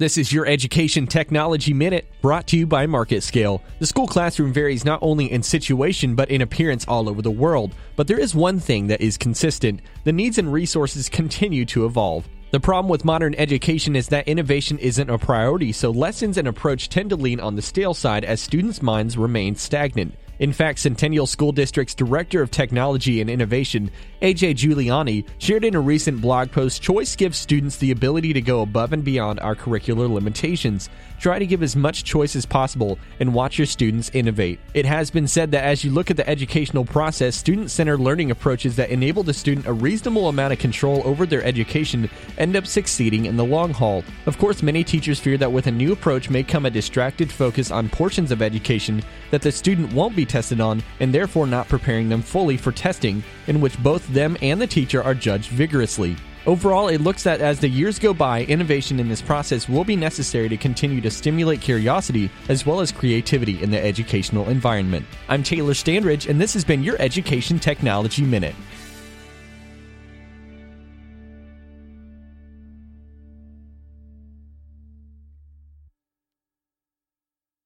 This 0.00 0.18
is 0.18 0.32
your 0.32 0.44
Education 0.44 1.06
Technology 1.06 1.72
Minute 1.72 2.10
brought 2.20 2.48
to 2.48 2.56
you 2.56 2.66
by 2.66 2.84
MarketScale. 2.84 3.60
The 3.78 3.86
school 3.86 4.08
classroom 4.08 4.52
varies 4.52 4.84
not 4.84 4.98
only 5.02 5.30
in 5.30 5.40
situation 5.40 6.16
but 6.16 6.30
in 6.30 6.40
appearance 6.40 6.84
all 6.88 7.08
over 7.08 7.22
the 7.22 7.30
world. 7.30 7.76
But 7.94 8.08
there 8.08 8.18
is 8.18 8.34
one 8.34 8.58
thing 8.58 8.88
that 8.88 9.00
is 9.00 9.16
consistent 9.16 9.82
the 10.02 10.10
needs 10.10 10.36
and 10.36 10.52
resources 10.52 11.08
continue 11.08 11.64
to 11.66 11.86
evolve. 11.86 12.28
The 12.50 12.58
problem 12.58 12.90
with 12.90 13.04
modern 13.04 13.36
education 13.36 13.94
is 13.94 14.08
that 14.08 14.26
innovation 14.26 14.78
isn't 14.78 15.10
a 15.10 15.16
priority, 15.16 15.70
so 15.70 15.92
lessons 15.92 16.38
and 16.38 16.48
approach 16.48 16.88
tend 16.88 17.10
to 17.10 17.16
lean 17.16 17.38
on 17.38 17.54
the 17.54 17.62
stale 17.62 17.94
side 17.94 18.24
as 18.24 18.40
students' 18.40 18.82
minds 18.82 19.16
remain 19.16 19.54
stagnant. 19.54 20.16
In 20.38 20.52
fact, 20.52 20.80
Centennial 20.80 21.26
School 21.26 21.52
District's 21.52 21.94
Director 21.94 22.42
of 22.42 22.50
Technology 22.50 23.20
and 23.20 23.30
Innovation, 23.30 23.90
AJ 24.20 24.56
Juliani, 24.56 25.24
shared 25.38 25.64
in 25.64 25.74
a 25.74 25.80
recent 25.80 26.20
blog 26.20 26.50
post 26.50 26.82
Choice 26.82 27.14
gives 27.14 27.38
students 27.38 27.76
the 27.76 27.92
ability 27.92 28.32
to 28.32 28.40
go 28.40 28.62
above 28.62 28.92
and 28.92 29.04
beyond 29.04 29.38
our 29.40 29.54
curricular 29.54 30.10
limitations. 30.12 30.88
Try 31.20 31.38
to 31.38 31.46
give 31.46 31.62
as 31.62 31.76
much 31.76 32.04
choice 32.04 32.34
as 32.34 32.44
possible 32.44 32.98
and 33.20 33.32
watch 33.32 33.58
your 33.58 33.66
students 33.66 34.10
innovate. 34.12 34.58
It 34.74 34.86
has 34.86 35.10
been 35.10 35.28
said 35.28 35.52
that 35.52 35.64
as 35.64 35.84
you 35.84 35.90
look 35.90 36.10
at 36.10 36.16
the 36.16 36.28
educational 36.28 36.84
process, 36.84 37.36
student 37.36 37.70
centered 37.70 38.00
learning 38.00 38.30
approaches 38.30 38.76
that 38.76 38.90
enable 38.90 39.22
the 39.22 39.32
student 39.32 39.66
a 39.66 39.72
reasonable 39.72 40.28
amount 40.28 40.52
of 40.52 40.58
control 40.58 41.00
over 41.04 41.26
their 41.26 41.44
education 41.44 42.10
end 42.38 42.56
up 42.56 42.66
succeeding 42.66 43.26
in 43.26 43.36
the 43.36 43.44
long 43.44 43.72
haul. 43.72 44.02
Of 44.26 44.38
course, 44.38 44.62
many 44.62 44.82
teachers 44.82 45.20
fear 45.20 45.38
that 45.38 45.52
with 45.52 45.66
a 45.68 45.72
new 45.72 45.92
approach 45.92 46.28
may 46.28 46.42
come 46.42 46.66
a 46.66 46.70
distracted 46.70 47.30
focus 47.30 47.70
on 47.70 47.88
portions 47.88 48.30
of 48.30 48.42
education 48.42 49.02
that 49.30 49.42
the 49.42 49.52
student 49.52 49.92
won't 49.92 50.16
be 50.16 50.26
tested 50.34 50.60
on 50.60 50.82
and 50.98 51.14
therefore 51.14 51.46
not 51.46 51.68
preparing 51.68 52.08
them 52.08 52.20
fully 52.20 52.56
for 52.56 52.72
testing 52.72 53.22
in 53.46 53.60
which 53.60 53.80
both 53.84 54.04
them 54.08 54.36
and 54.42 54.60
the 54.60 54.66
teacher 54.66 55.00
are 55.00 55.14
judged 55.14 55.48
vigorously. 55.50 56.16
Overall, 56.44 56.88
it 56.88 57.00
looks 57.00 57.22
that 57.22 57.40
as 57.40 57.60
the 57.60 57.68
years 57.68 58.00
go 58.00 58.12
by, 58.12 58.42
innovation 58.42 58.98
in 58.98 59.08
this 59.08 59.22
process 59.22 59.68
will 59.68 59.84
be 59.84 59.94
necessary 59.94 60.48
to 60.48 60.56
continue 60.56 61.00
to 61.00 61.10
stimulate 61.10 61.60
curiosity 61.60 62.28
as 62.48 62.66
well 62.66 62.80
as 62.80 62.90
creativity 62.90 63.62
in 63.62 63.70
the 63.70 63.82
educational 63.82 64.48
environment. 64.48 65.06
I'm 65.28 65.44
Taylor 65.44 65.72
Standridge, 65.72 66.28
and 66.28 66.40
this 66.40 66.52
has 66.54 66.64
been 66.64 66.82
your 66.82 67.00
Education 67.00 67.60
Technology 67.60 68.24
Minute. 68.24 68.56